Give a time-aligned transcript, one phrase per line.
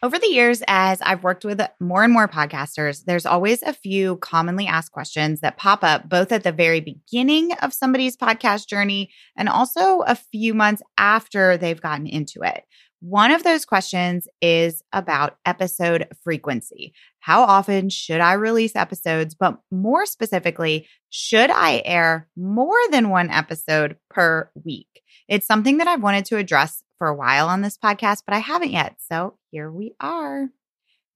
[0.00, 4.16] Over the years, as I've worked with more and more podcasters, there's always a few
[4.18, 9.10] commonly asked questions that pop up both at the very beginning of somebody's podcast journey
[9.36, 12.62] and also a few months after they've gotten into it.
[13.00, 16.92] One of those questions is about episode frequency.
[17.18, 19.34] How often should I release episodes?
[19.34, 25.02] But more specifically, should I air more than one episode per week?
[25.28, 28.38] It's something that I've wanted to address for a while on this podcast, but I
[28.38, 28.96] haven't yet.
[28.98, 30.50] So here we are.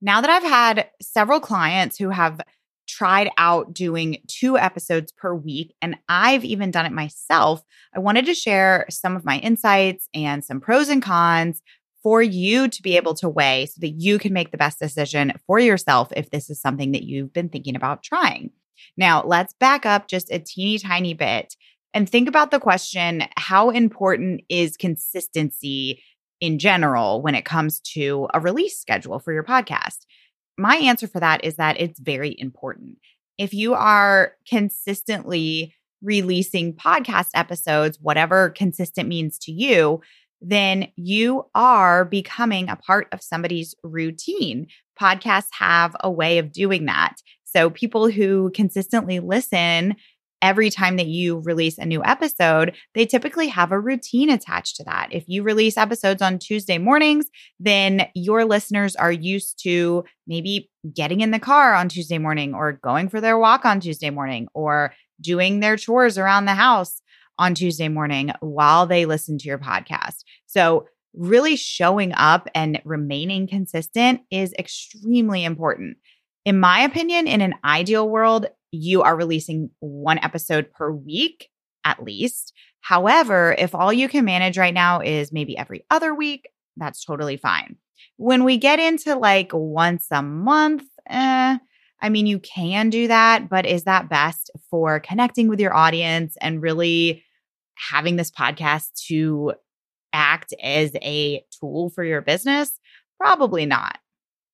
[0.01, 2.41] Now that I've had several clients who have
[2.87, 7.63] tried out doing two episodes per week, and I've even done it myself,
[7.95, 11.61] I wanted to share some of my insights and some pros and cons
[12.01, 15.31] for you to be able to weigh so that you can make the best decision
[15.47, 18.51] for yourself if this is something that you've been thinking about trying.
[18.97, 21.55] Now, let's back up just a teeny tiny bit
[21.93, 26.03] and think about the question how important is consistency
[26.39, 29.99] in general when it comes to a release schedule for your podcast?
[30.57, 32.97] My answer for that is that it's very important.
[33.37, 40.01] If you are consistently releasing podcast episodes, whatever consistent means to you,
[40.41, 44.67] then you are becoming a part of somebody's routine.
[44.99, 47.15] Podcasts have a way of doing that.
[47.45, 49.95] So people who consistently listen
[50.43, 54.83] every time that you release a new episode, they typically have a routine attached to
[54.83, 55.07] that.
[55.11, 57.25] If you release episodes on Tuesday mornings,
[57.59, 62.73] then your listeners are used to maybe getting in the car on Tuesday morning or
[62.73, 67.01] going for their walk on Tuesday morning or doing their chores around the house
[67.39, 70.23] on Tuesday morning while they listen to your podcast.
[70.45, 75.97] So, really showing up and remaining consistent is extremely important.
[76.43, 81.49] In my opinion, in an ideal world, you are releasing one episode per week
[81.85, 82.53] at least.
[82.81, 87.37] However, if all you can manage right now is maybe every other week, that's totally
[87.37, 87.75] fine.
[88.17, 91.57] When we get into like once a month, eh,
[92.01, 96.35] I mean, you can do that, but is that best for connecting with your audience
[96.41, 97.23] and really
[97.75, 99.53] having this podcast to
[100.11, 102.77] act as a tool for your business?
[103.19, 103.99] Probably not.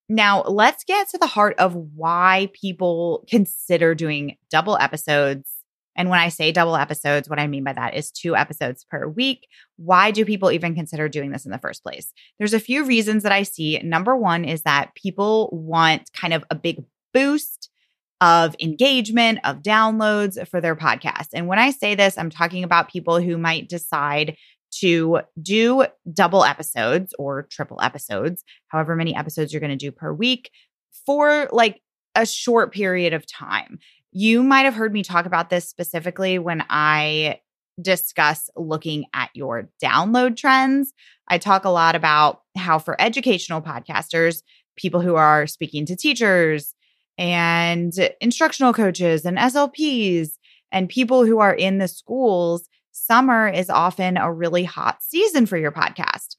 [0.09, 5.47] Now, let's get to the heart of why people consider doing double episodes.
[5.95, 9.07] And when I say double episodes, what I mean by that is two episodes per
[9.07, 9.47] week.
[9.77, 12.11] Why do people even consider doing this in the first place?
[12.39, 13.77] There's a few reasons that I see.
[13.83, 16.83] Number one is that people want kind of a big
[17.13, 17.69] boost
[18.21, 21.27] of engagement, of downloads for their podcast.
[21.33, 24.35] And when I say this, I'm talking about people who might decide
[24.79, 30.13] to do double episodes or triple episodes, however many episodes you're going to do per
[30.13, 30.51] week
[31.05, 31.81] for like
[32.15, 33.79] a short period of time.
[34.11, 37.39] You might have heard me talk about this specifically when I
[37.81, 40.93] discuss looking at your download trends.
[41.27, 44.41] I talk a lot about how for educational podcasters,
[44.75, 46.73] people who are speaking to teachers
[47.17, 50.29] and instructional coaches and SLPs
[50.71, 52.67] and people who are in the schools,
[53.05, 56.35] summer is often a really hot season for your podcast.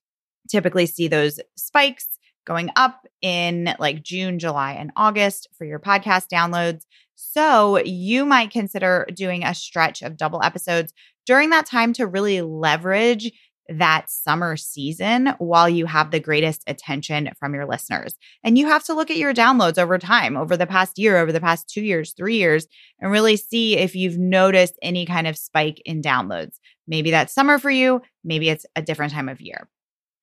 [0.48, 2.06] Typically, see those spikes
[2.46, 6.82] going up in like June, July, and August for your podcast downloads.
[7.14, 10.92] So, you might consider doing a stretch of double episodes
[11.26, 13.30] during that time to really leverage
[13.70, 18.16] that summer season while you have the greatest attention from your listeners.
[18.42, 21.32] And you have to look at your downloads over time, over the past year, over
[21.32, 22.66] the past two years, three years,
[22.98, 26.56] and really see if you've noticed any kind of spike in downloads.
[26.88, 29.68] Maybe that's summer for you, maybe it's a different time of year.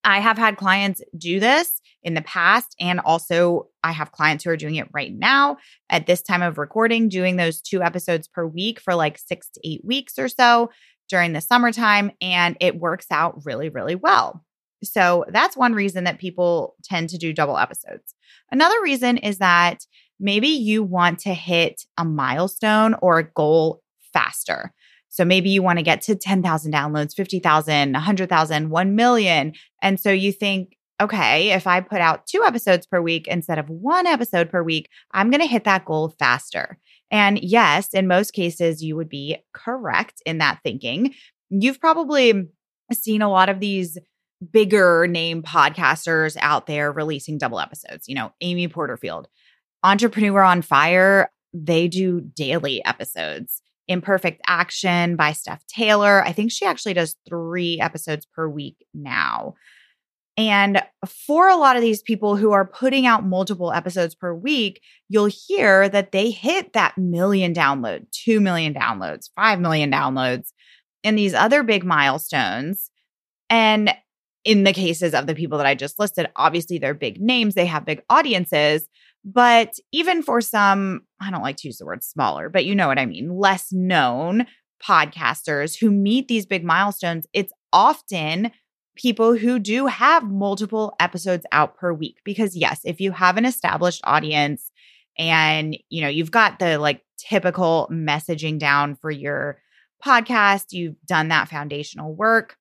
[0.03, 4.49] I have had clients do this in the past, and also I have clients who
[4.51, 5.57] are doing it right now
[5.89, 9.61] at this time of recording, doing those two episodes per week for like six to
[9.67, 10.69] eight weeks or so
[11.09, 14.43] during the summertime, and it works out really, really well.
[14.83, 18.13] So that's one reason that people tend to do double episodes.
[18.51, 19.85] Another reason is that
[20.19, 23.81] maybe you want to hit a milestone or a goal
[24.13, 24.73] faster.
[25.09, 29.53] So maybe you want to get to 10,000 downloads, 50,000, 100,000, 1 million.
[29.81, 33.69] And so you think, okay, if I put out two episodes per week instead of
[33.69, 36.77] one episode per week, I'm going to hit that goal faster.
[37.11, 41.13] And yes, in most cases, you would be correct in that thinking.
[41.49, 42.47] You've probably
[42.91, 43.97] seen a lot of these
[44.51, 49.27] bigger name podcasters out there releasing double episodes, you know, Amy Porterfield.
[49.83, 53.61] Entrepreneur on Fire, they do daily episodes.
[53.87, 56.21] Imperfect Action by Steph Taylor.
[56.23, 59.53] I think she actually does three episodes per week now.
[60.37, 64.81] And for a lot of these people who are putting out multiple episodes per week,
[65.09, 70.49] you'll hear that they hit that million download, 2 million downloads, 5 million downloads,
[71.03, 72.91] and these other big milestones.
[73.49, 73.93] And
[74.43, 77.65] in the cases of the people that I just listed, obviously they're big names, they
[77.65, 78.87] have big audiences.
[79.25, 82.87] But even for some, I don't like to use the word smaller, but you know
[82.87, 84.45] what I mean, less known
[84.81, 88.51] podcasters who meet these big milestones, it's often
[88.97, 92.17] people who do have multiple episodes out per week.
[92.25, 94.71] Because yes if you have an established audience
[95.17, 99.59] and you know you've got the like typical messaging down for your
[100.05, 102.55] podcast you've done that foundational work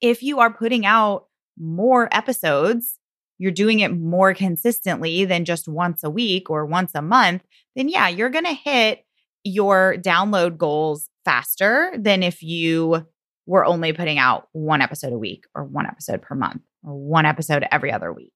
[0.00, 1.26] if you are putting out
[1.58, 2.98] more episodes
[3.38, 7.42] you're doing it more consistently than just once a week or once a month
[7.76, 9.04] then yeah you're going to hit
[9.44, 13.06] your download goals faster than if you
[13.46, 17.26] we're only putting out one episode a week or one episode per month or one
[17.26, 18.32] episode every other week.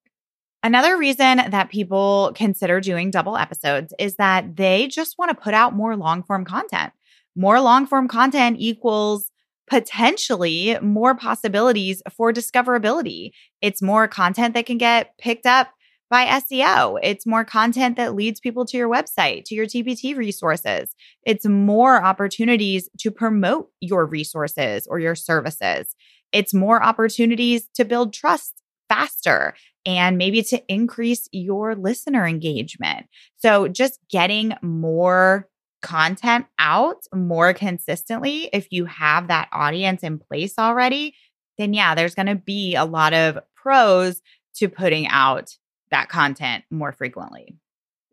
[0.62, 5.52] Another reason that people consider doing double episodes is that they just want to put
[5.52, 6.92] out more long form content.
[7.36, 9.30] More long form content equals
[9.68, 13.32] potentially more possibilities for discoverability.
[13.60, 15.68] It's more content that can get picked up
[16.10, 16.98] by SEO.
[17.02, 20.94] It's more content that leads people to your website, to your TPT resources.
[21.24, 25.94] It's more opportunities to promote your resources or your services.
[26.32, 28.54] It's more opportunities to build trust
[28.88, 29.54] faster
[29.86, 33.06] and maybe to increase your listener engagement.
[33.36, 35.48] So just getting more
[35.82, 41.14] content out more consistently, if you have that audience in place already,
[41.58, 44.22] then yeah, there's going to be a lot of pros
[44.56, 45.56] to putting out
[45.94, 47.56] that content more frequently.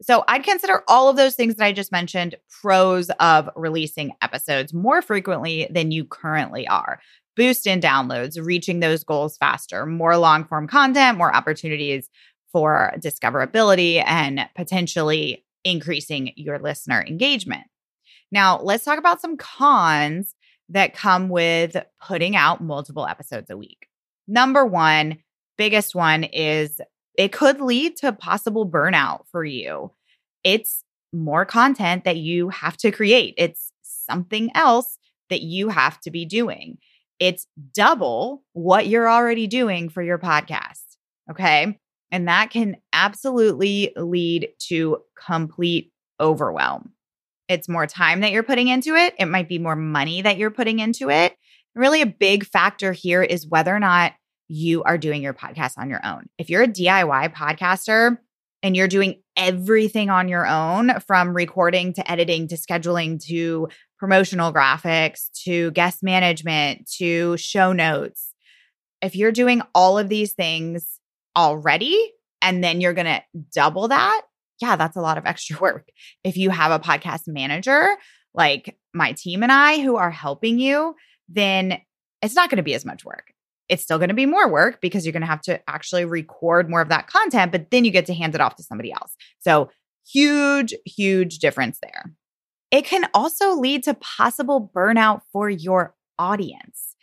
[0.04, 4.74] So I'd consider all of those things that I just mentioned pros of releasing episodes
[4.74, 7.00] more frequently than you currently are.
[7.36, 12.10] Boost in downloads, reaching those goals faster, more long form content, more opportunities
[12.52, 17.64] for discoverability, and potentially increasing your listener engagement.
[18.32, 20.36] Now, let's talk about some cons
[20.70, 23.88] that come with putting out multiple episodes a week.
[24.28, 25.18] Number one,
[25.58, 26.80] biggest one is
[27.18, 29.92] it could lead to possible burnout for you.
[30.44, 34.98] It's more content that you have to create, it's something else
[35.30, 36.78] that you have to be doing.
[37.20, 40.84] It's double what you're already doing for your podcast.
[41.30, 41.78] Okay.
[42.12, 46.92] And that can absolutely lead to complete overwhelm.
[47.48, 49.14] It's more time that you're putting into it.
[49.18, 51.36] It might be more money that you're putting into it.
[51.74, 54.14] Really, a big factor here is whether or not
[54.52, 56.28] you are doing your podcast on your own.
[56.38, 58.18] If you're a DIY podcaster
[58.62, 64.52] and you're doing everything on your own from recording to editing to scheduling to promotional
[64.52, 68.34] graphics to guest management to show notes,
[69.02, 71.00] if you're doing all of these things
[71.38, 72.12] already
[72.42, 74.22] and then you're going to double that,
[74.60, 75.88] yeah, that's a lot of extra work.
[76.26, 77.96] If you have a podcast manager
[78.34, 80.94] like my team and I who are helping you,
[81.30, 81.80] then
[82.22, 83.32] it's not going to be as much work.
[83.70, 86.70] It's still going to be more work because you're going to have to actually record
[86.70, 89.16] more of that content, but then you get to hand it off to somebody else.
[89.40, 89.70] So,
[90.12, 92.14] huge, huge difference there.
[92.72, 96.96] It can also lead to possible burnout for your audience.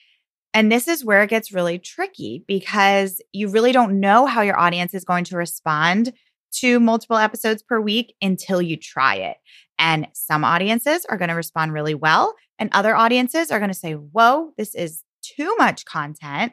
[0.54, 4.58] And this is where it gets really tricky because you really don't know how your
[4.58, 6.12] audience is going to respond
[6.52, 9.36] to multiple episodes per week until you try it.
[9.78, 13.74] And some audiences are going to respond really well, and other audiences are going to
[13.74, 15.04] say, Whoa, this is
[15.36, 16.52] too much content.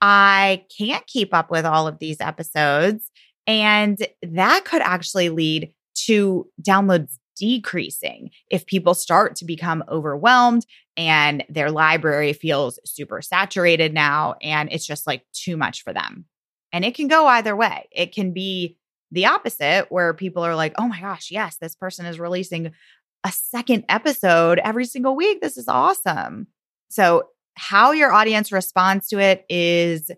[0.00, 3.10] I can't keep up with all of these episodes.
[3.46, 5.72] And that could actually lead
[6.06, 10.64] to downloads decreasing if people start to become overwhelmed
[10.96, 16.26] and their library feels super saturated now and it's just like too much for them.
[16.72, 17.88] And it can go either way.
[17.92, 18.76] It can be
[19.10, 22.72] the opposite where people are like, oh my gosh, yes, this person is releasing
[23.24, 25.40] a second episode every single week.
[25.40, 26.48] This is awesome.
[26.88, 30.10] So how your audience responds to it is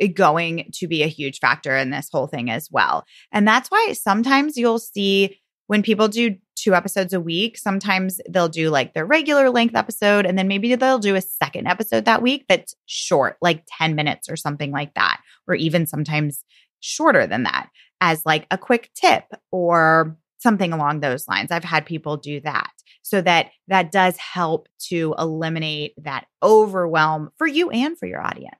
[0.00, 3.04] eh, going to be a huge factor in this whole thing as well.
[3.32, 8.48] And that's why sometimes you'll see when people do two episodes a week, sometimes they'll
[8.48, 12.22] do like their regular length episode, and then maybe they'll do a second episode that
[12.22, 16.44] week that's short, like 10 minutes or something like that, or even sometimes
[16.80, 17.68] shorter than that
[18.00, 21.50] as like a quick tip or something along those lines.
[21.50, 27.46] I've had people do that so that that does help to eliminate that overwhelm for
[27.46, 28.54] you and for your audience.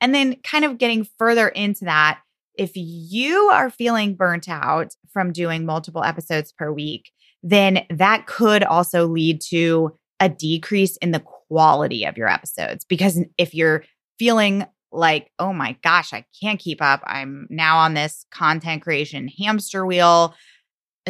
[0.00, 2.20] And then kind of getting further into that
[2.54, 7.10] if you are feeling burnt out from doing multiple episodes per week,
[7.42, 12.84] then that could also lead to a decrease in the quality of your episodes.
[12.84, 13.84] Because if you're
[14.18, 19.28] feeling like, oh my gosh, I can't keep up, I'm now on this content creation
[19.28, 20.34] hamster wheel,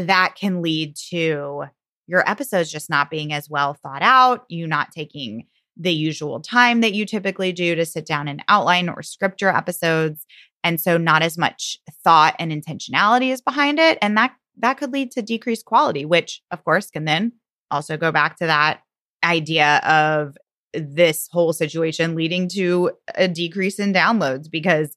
[0.09, 1.65] that can lead to
[2.07, 6.81] your episodes just not being as well thought out, you not taking the usual time
[6.81, 10.27] that you typically do to sit down and outline or script your episodes.
[10.63, 13.99] And so not as much thought and intentionality is behind it.
[14.03, 17.33] And that that could lead to decreased quality, which of course can then
[17.71, 18.81] also go back to that
[19.25, 20.37] idea of
[20.75, 24.97] this whole situation leading to a decrease in downloads because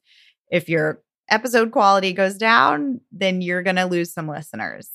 [0.52, 4.90] if your episode quality goes down, then you're going to lose some listeners.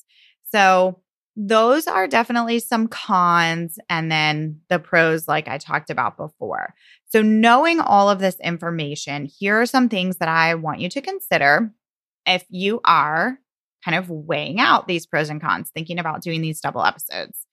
[0.51, 1.01] So,
[1.41, 3.79] those are definitely some cons.
[3.89, 6.75] And then the pros, like I talked about before.
[7.07, 11.01] So, knowing all of this information, here are some things that I want you to
[11.01, 11.73] consider
[12.27, 13.39] if you are
[13.85, 17.47] kind of weighing out these pros and cons, thinking about doing these double episodes.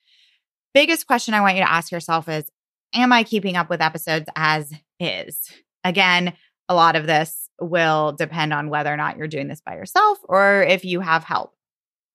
[0.74, 2.50] Biggest question I want you to ask yourself is
[2.94, 5.42] Am I keeping up with episodes as is?
[5.84, 6.34] Again,
[6.70, 10.18] a lot of this will depend on whether or not you're doing this by yourself
[10.24, 11.54] or if you have help.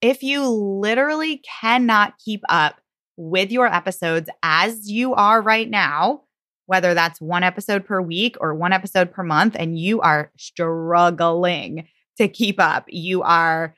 [0.00, 2.80] If you literally cannot keep up
[3.16, 6.22] with your episodes as you are right now,
[6.66, 11.88] whether that's one episode per week or one episode per month, and you are struggling
[12.16, 13.74] to keep up, you are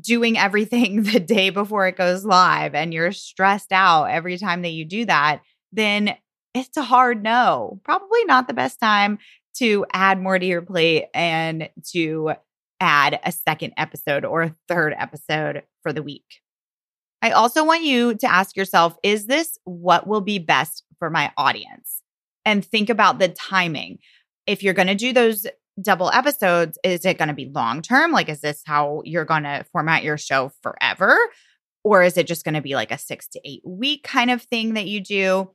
[0.00, 4.70] doing everything the day before it goes live and you're stressed out every time that
[4.70, 5.42] you do that,
[5.72, 6.16] then
[6.54, 7.80] it's a hard no.
[7.84, 9.18] Probably not the best time
[9.58, 12.32] to add more to your plate and to
[12.80, 16.40] add a second episode or a third episode for the week.
[17.22, 21.32] I also want you to ask yourself is this what will be best for my
[21.36, 22.02] audience?
[22.44, 23.98] And think about the timing.
[24.46, 25.46] If you're going to do those
[25.80, 28.10] double episodes, is it going to be long term?
[28.10, 31.16] Like, is this how you're going to format your show forever?
[31.84, 34.42] Or is it just going to be like a six to eight week kind of
[34.42, 35.50] thing that you do?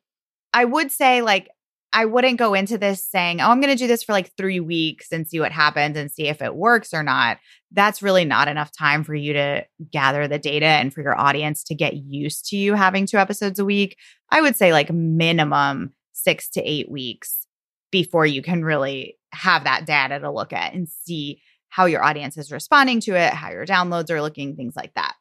[0.53, 1.49] I would say, like,
[1.93, 4.59] I wouldn't go into this saying, oh, I'm going to do this for like three
[4.59, 7.37] weeks and see what happens and see if it works or not.
[7.71, 11.63] That's really not enough time for you to gather the data and for your audience
[11.65, 13.97] to get used to you having two episodes a week.
[14.29, 17.47] I would say like minimum six to eight weeks
[17.91, 22.37] before you can really have that data to look at and see how your audience
[22.37, 25.15] is responding to it, how your downloads are looking, things like that.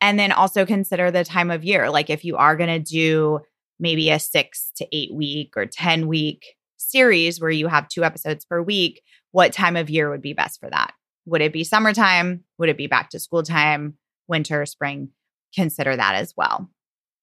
[0.00, 1.90] And then also consider the time of year.
[1.90, 3.40] Like if you are going to do
[3.82, 8.44] maybe a six to eight week or 10 week series where you have two episodes
[8.44, 10.94] per week, what time of year would be best for that?
[11.26, 12.44] Would it be summertime?
[12.58, 13.94] Would it be back to school time,
[14.28, 15.10] winter, spring?
[15.54, 16.70] Consider that as well.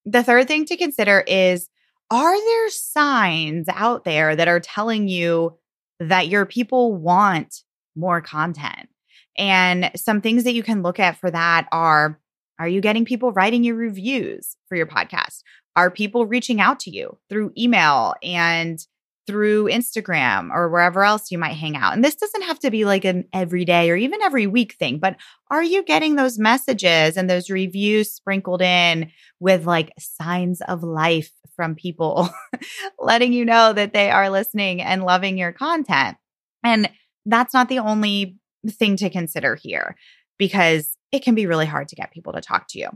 [0.05, 1.69] The third thing to consider is
[2.11, 5.57] are there signs out there that are telling you
[5.99, 7.63] that your people want
[7.95, 8.89] more content?
[9.37, 12.19] And some things that you can look at for that are
[12.59, 15.43] are you getting people writing your reviews for your podcast?
[15.75, 18.79] Are people reaching out to you through email and
[19.27, 21.93] through Instagram or wherever else you might hang out?
[21.93, 25.15] And this doesn't have to be like an everyday or even every week thing, but
[25.51, 31.31] are you getting those messages and those reviews sprinkled in with like signs of life
[31.55, 32.29] from people
[32.99, 36.17] letting you know that they are listening and loving your content?
[36.63, 36.89] And
[37.25, 39.95] that's not the only thing to consider here
[40.37, 42.89] because it can be really hard to get people to talk to you.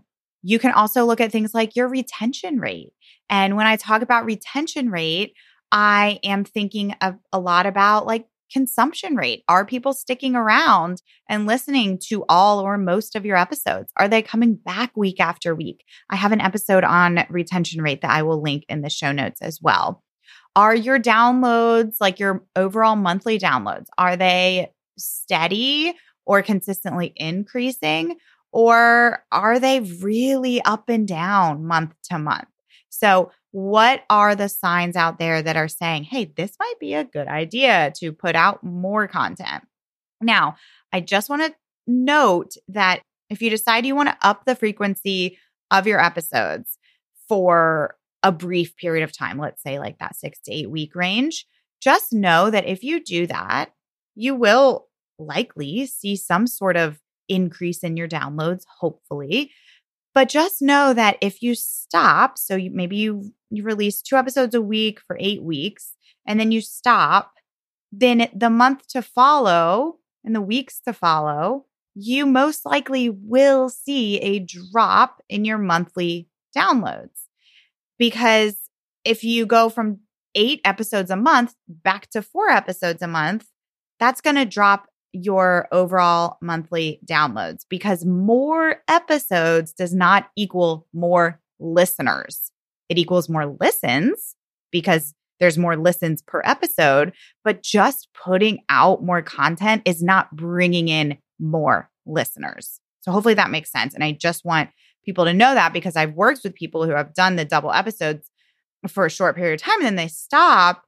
[0.43, 2.93] You can also look at things like your retention rate.
[3.29, 5.33] And when I talk about retention rate,
[5.71, 9.43] I am thinking of a lot about like consumption rate.
[9.47, 13.91] Are people sticking around and listening to all or most of your episodes?
[13.97, 15.83] Are they coming back week after week?
[16.09, 19.41] I have an episode on retention rate that I will link in the show notes
[19.41, 20.03] as well.
[20.55, 25.95] Are your downloads, like your overall monthly downloads, are they steady
[26.25, 28.17] or consistently increasing?
[28.53, 32.47] Or are they really up and down month to month?
[32.89, 37.03] So, what are the signs out there that are saying, hey, this might be a
[37.03, 39.63] good idea to put out more content?
[40.21, 40.55] Now,
[40.91, 41.53] I just want to
[41.85, 45.37] note that if you decide you want to up the frequency
[45.71, 46.77] of your episodes
[47.27, 51.45] for a brief period of time, let's say like that six to eight week range,
[51.81, 53.71] just know that if you do that,
[54.15, 54.87] you will
[55.19, 56.99] likely see some sort of
[57.33, 59.51] increase in your downloads, hopefully.
[60.13, 64.55] But just know that if you stop, so you, maybe you you release two episodes
[64.55, 65.95] a week for eight weeks,
[66.27, 67.33] and then you stop,
[67.91, 74.17] then the month to follow and the weeks to follow, you most likely will see
[74.19, 77.27] a drop in your monthly downloads.
[77.99, 78.57] Because
[79.05, 79.99] if you go from
[80.35, 83.47] eight episodes a month back to four episodes a month,
[83.99, 91.39] that's going to drop your overall monthly downloads because more episodes does not equal more
[91.59, 92.51] listeners.
[92.89, 94.35] It equals more listens
[94.71, 100.87] because there's more listens per episode, but just putting out more content is not bringing
[100.87, 102.79] in more listeners.
[103.01, 103.93] So hopefully that makes sense.
[103.93, 104.69] And I just want
[105.05, 108.29] people to know that because I've worked with people who have done the double episodes
[108.87, 110.83] for a short period of time and then they stop.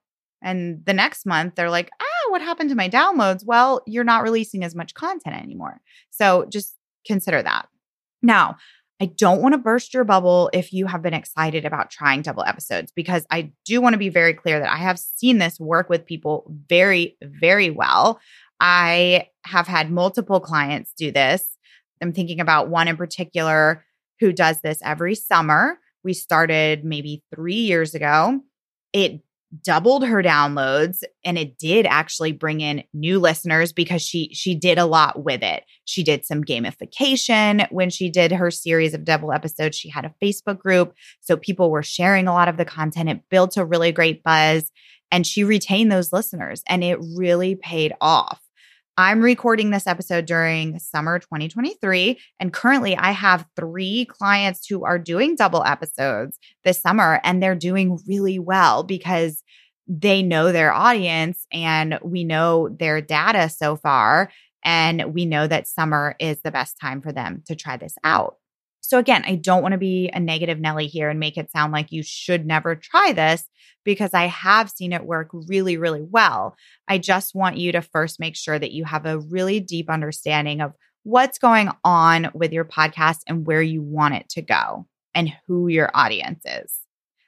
[0.46, 3.46] And the next month they're like, ah, what happened to my downloads?
[3.46, 5.82] Well, you're not releasing as much content anymore.
[6.12, 6.76] So just
[7.06, 7.68] consider that.
[8.22, 8.56] Now,
[9.02, 12.44] I don't want to burst your bubble if you have been excited about trying double
[12.44, 15.90] episodes because I do want to be very clear that I have seen this work
[15.90, 18.22] with people very, very well.
[18.62, 21.58] I have had multiple clients do this.
[22.02, 23.86] I'm thinking about one in particular
[24.22, 25.78] who does this every summer.
[26.04, 28.42] We started maybe three years ago.
[28.94, 29.25] It
[29.64, 34.78] doubled her downloads and it did actually bring in new listeners because she she did
[34.78, 35.64] a lot with it.
[35.86, 39.78] She did some gamification when she did her series of double episodes.
[39.78, 43.10] She had a Facebook group, so people were sharing a lot of the content.
[43.10, 44.72] It built a really great buzz
[45.12, 48.42] and she retained those listeners and it really paid off.
[48.98, 52.18] I'm recording this episode during summer 2023.
[52.40, 57.56] And currently, I have three clients who are doing double episodes this summer, and they're
[57.56, 59.44] doing really well because
[59.88, 64.32] they know their audience and we know their data so far.
[64.64, 68.38] And we know that summer is the best time for them to try this out.
[68.82, 71.74] So, again, I don't want to be a negative Nelly here and make it sound
[71.74, 73.48] like you should never try this
[73.84, 76.56] because I have seen it work really, really well.
[76.88, 80.62] I just want you to first make sure that you have a really deep understanding
[80.62, 80.74] of
[81.04, 85.68] what's going on with your podcast and where you want it to go and who
[85.68, 86.85] your audience is.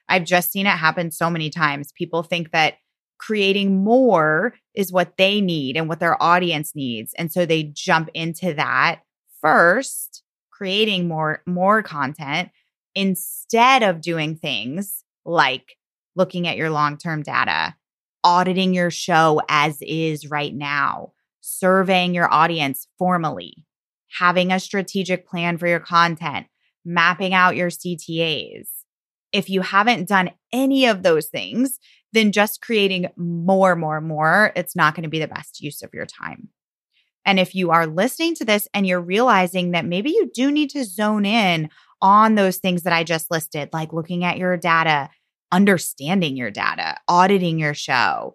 [0.10, 1.92] I've just seen it happen so many times.
[1.92, 2.76] People think that
[3.18, 7.14] creating more is what they need and what their audience needs.
[7.18, 9.02] And so they jump into that
[9.42, 10.24] first
[10.58, 12.50] creating more more content
[12.96, 15.78] instead of doing things like
[16.16, 17.76] looking at your long-term data,
[18.24, 23.66] auditing your show as is right now, surveying your audience formally,
[24.18, 26.48] having a strategic plan for your content,
[26.84, 28.68] mapping out your CTAs.
[29.32, 31.80] If you haven't done any of those things,
[32.14, 35.94] then just creating more, more, more, it's not going to be the best use of
[35.94, 36.50] your time.
[37.26, 40.70] And if you are listening to this and you're realizing that maybe you do need
[40.72, 41.70] to zone in
[42.02, 45.10] on those things that I just listed, like looking at your data,
[45.52, 48.34] understanding your data, auditing your show,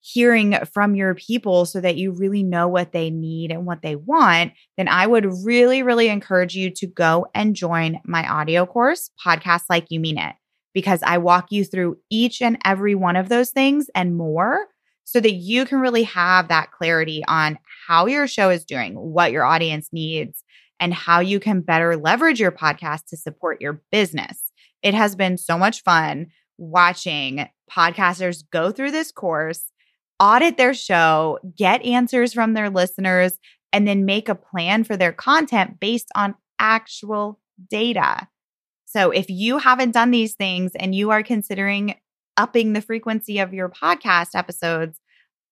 [0.00, 3.96] hearing from your people so that you really know what they need and what they
[3.96, 9.10] want, then I would really, really encourage you to go and join my audio course,
[9.24, 10.34] Podcast Like You Mean It,
[10.72, 14.66] because I walk you through each and every one of those things and more
[15.04, 19.32] so that you can really have that clarity on how your show is doing, what
[19.32, 20.44] your audience needs,
[20.78, 24.52] and how you can better leverage your podcast to support your business.
[24.82, 29.72] It has been so much fun watching podcasters go through this course,
[30.20, 33.38] audit their show, get answers from their listeners,
[33.72, 37.38] and then make a plan for their content based on actual
[37.70, 38.28] data.
[38.86, 41.94] So if you haven't done these things and you are considering
[42.36, 44.98] upping the frequency of your podcast episodes,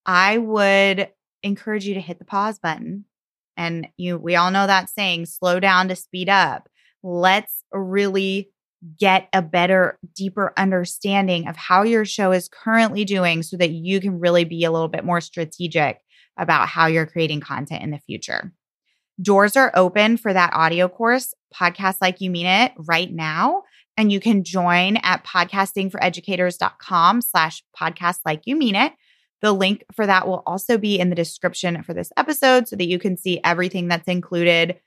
[0.05, 1.09] I would
[1.43, 3.05] encourage you to hit the pause button.
[3.55, 6.69] And you we all know that saying, slow down to speed up.
[7.03, 8.49] Let's really
[8.99, 13.99] get a better, deeper understanding of how your show is currently doing so that you
[13.99, 15.99] can really be a little bit more strategic
[16.37, 18.53] about how you're creating content in the future.
[19.19, 23.63] Doors are open for that audio course, Podcast Like You Mean It, right now.
[23.97, 28.93] And you can join at podcastingforeducators.com slash podcast like you mean it.
[29.41, 32.85] The link for that will also be in the description for this episode so that
[32.85, 34.79] you can see everything that's included.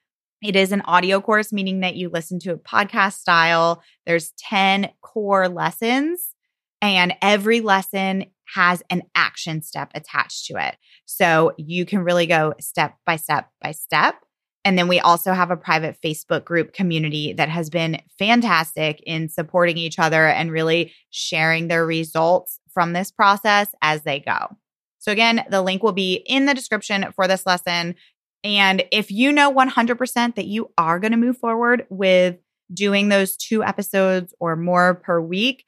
[0.43, 3.83] It is an audio course, meaning that you listen to a podcast style.
[4.07, 6.35] There's 10 core lessons,
[6.81, 10.77] and every lesson has an action step attached to it.
[11.05, 14.17] So you can really go step by step by step
[14.65, 19.29] and then we also have a private Facebook group community that has been fantastic in
[19.29, 24.57] supporting each other and really sharing their results from this process as they go.
[24.99, 27.95] So, again, the link will be in the description for this lesson.
[28.43, 32.37] And if you know 100% that you are going to move forward with
[32.73, 35.65] doing those two episodes or more per week,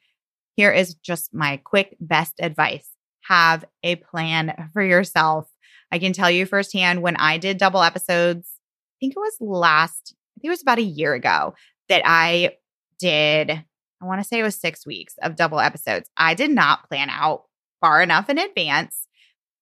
[0.55, 2.87] here is just my quick best advice
[3.21, 5.49] have a plan for yourself.
[5.91, 8.53] I can tell you firsthand when I did double episodes
[8.93, 11.55] I think it was last, I think it was about a year ago
[11.89, 12.57] that I
[12.99, 16.09] did, I want to say it was six weeks of double episodes.
[16.15, 17.43] I did not plan out
[17.81, 19.02] far enough in advance.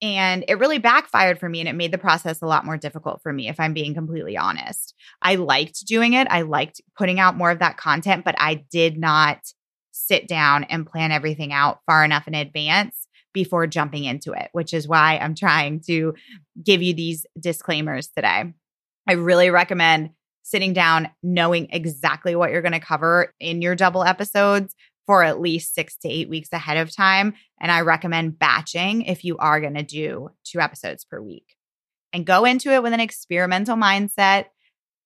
[0.02, 3.22] And it really backfired for me and it made the process a lot more difficult
[3.22, 4.96] for me, if I'm being completely honest.
[5.22, 6.28] I liked doing it.
[6.30, 9.40] I liked putting out more of that content, but I did not
[9.92, 14.74] sit down and plan everything out far enough in advance before jumping into it, which
[14.74, 16.16] is why I'm trying to
[16.62, 18.54] give you these disclaimers today.
[19.08, 20.12] I really recommend
[20.44, 25.42] sitting down, knowing exactly what you're going to cover in your double episodes for at
[25.42, 27.34] least six to eight weeks ahead of time.
[27.60, 31.56] And I recommend batching if you are going to do two episodes per week.
[32.14, 34.46] And go into it with an experimental mindset.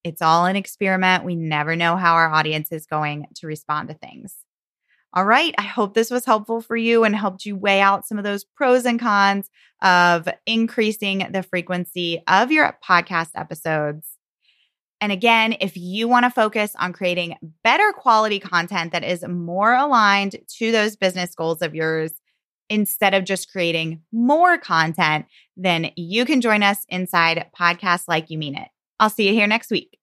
[0.03, 1.23] It's all an experiment.
[1.23, 4.35] We never know how our audience is going to respond to things.
[5.13, 5.55] All right.
[5.57, 8.43] I hope this was helpful for you and helped you weigh out some of those
[8.43, 9.49] pros and cons
[9.81, 14.14] of increasing the frequency of your podcast episodes.
[15.01, 19.73] And again, if you want to focus on creating better quality content that is more
[19.73, 22.11] aligned to those business goals of yours,
[22.69, 28.37] instead of just creating more content, then you can join us inside Podcast Like You
[28.37, 28.67] Mean It.
[28.99, 29.99] I'll see you here next week.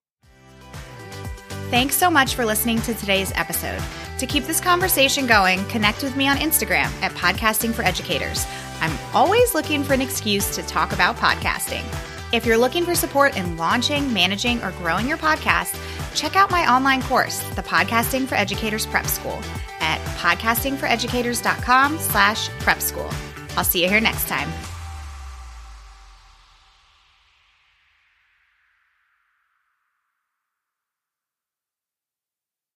[1.71, 3.83] Thanks so much for listening to today's episode.
[4.19, 8.47] To keep this conversation going, connect with me on Instagram at Podcasting for Educators.
[8.81, 12.12] I'm always looking for an excuse to talk about podcasting.
[12.33, 15.79] If you're looking for support in launching, managing, or growing your podcast,
[16.15, 19.39] check out my online course, the Podcasting for Educators Prep School,
[19.81, 23.11] at podcastingforeducators.com slash prep school.
[23.59, 24.49] I'll see you here next time.